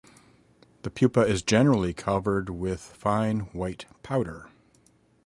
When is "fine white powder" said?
2.81-4.49